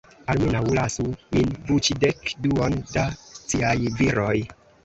[0.33, 1.05] Almenaŭ, lasu
[1.35, 3.07] min buĉi dek-duon da
[3.53, 4.37] ciaj viroj!